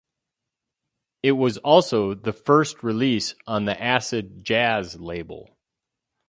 [1.21, 5.55] It was also the first release on the Acid Jazz label.